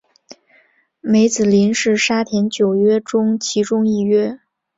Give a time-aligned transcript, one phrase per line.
[0.99, 4.39] 梅子林是沙田九约中其中一约。